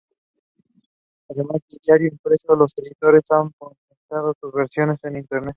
Además 1.29 1.61
del 1.69 1.79
diario 1.85 2.07
impreso, 2.07 2.55
los 2.55 2.71
editores 2.75 3.21
han 3.29 3.51
potenciado 3.51 4.33
sus 4.41 4.51
versiones 4.51 4.97
en 5.03 5.17
Internet. 5.17 5.49